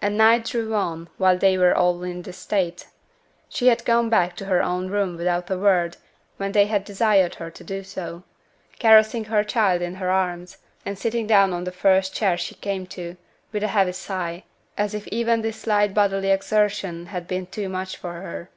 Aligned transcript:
And 0.00 0.18
night 0.18 0.44
drew 0.46 0.74
on 0.74 1.08
while 1.18 1.38
they 1.38 1.56
were 1.56 1.72
all 1.72 2.02
in 2.02 2.22
this 2.22 2.36
state. 2.36 2.88
She 3.48 3.68
had 3.68 3.84
gone 3.84 4.08
back 4.10 4.34
to 4.34 4.46
her 4.46 4.60
own 4.60 4.88
room 4.88 5.16
without 5.16 5.48
a 5.50 5.56
word 5.56 5.98
when 6.36 6.50
they 6.50 6.66
had 6.66 6.84
desired 6.84 7.36
her 7.36 7.48
to 7.52 7.62
do 7.62 7.84
so; 7.84 8.24
caressing 8.80 9.26
her 9.26 9.44
child 9.44 9.80
in 9.80 9.94
her 10.02 10.10
arms, 10.10 10.56
and 10.84 10.98
sitting 10.98 11.28
down 11.28 11.52
on 11.52 11.62
the 11.62 11.70
first 11.70 12.12
chair 12.12 12.36
she 12.36 12.56
came 12.56 12.88
to, 12.88 13.16
with 13.52 13.62
a 13.62 13.68
heavy 13.68 13.92
sigh, 13.92 14.42
as 14.76 14.94
if 14.94 15.06
even 15.12 15.42
this 15.42 15.60
slight 15.60 15.94
bodily 15.94 16.32
exertion 16.32 17.06
had 17.14 17.28
been 17.28 17.46
too 17.46 17.68
much 17.68 17.96
for 17.96 18.14
her. 18.14 18.50